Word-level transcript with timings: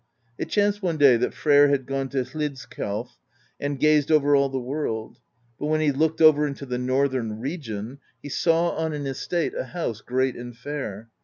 It 0.39 0.49
chanced 0.49 0.81
one 0.81 0.97
day 0.97 1.15
that 1.17 1.35
Freyr 1.35 1.67
had 1.67 1.85
gone 1.85 2.09
to 2.09 2.23
Hlidskjalf, 2.23 3.19
and 3.59 3.79
gazed 3.79 4.11
over 4.11 4.35
all 4.35 4.49
the 4.49 4.57
world; 4.59 5.19
but 5.59 5.67
when 5.67 5.79
he 5.79 5.91
looked 5.91 6.21
over 6.21 6.47
into 6.47 6.65
the 6.65 6.79
northern 6.79 7.39
region, 7.39 7.99
he 8.19 8.27
saw 8.29 8.71
on 8.71 8.93
an 8.93 9.05
estate 9.05 9.53
a 9.55 9.65
house 9.65 10.01
great 10.01 10.35
and 10.35 10.57
fair. 10.57 11.11